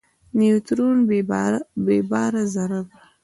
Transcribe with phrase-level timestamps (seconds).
[0.37, 0.97] نیوترون
[2.11, 2.95] بېباره ذره ده.